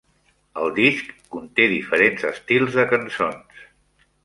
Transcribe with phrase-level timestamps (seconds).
[0.61, 3.65] El disc conté diferents estils de cançons.